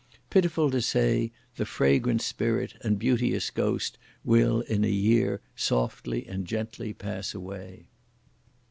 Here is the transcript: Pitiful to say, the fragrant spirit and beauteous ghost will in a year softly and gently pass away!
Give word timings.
Pitiful 0.31 0.71
to 0.71 0.81
say, 0.81 1.31
the 1.57 1.63
fragrant 1.63 2.23
spirit 2.23 2.73
and 2.81 2.97
beauteous 2.97 3.51
ghost 3.51 3.99
will 4.23 4.61
in 4.61 4.83
a 4.83 4.89
year 4.89 5.41
softly 5.55 6.25
and 6.25 6.47
gently 6.47 6.91
pass 6.91 7.35
away! 7.35 7.85